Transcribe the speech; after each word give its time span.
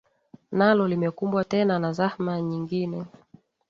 nalo 0.51 0.87
limekumbwa 0.87 1.43
tena 1.45 1.79
na 1.79 1.93
zahma 1.93 2.41
nyingine 2.41 3.05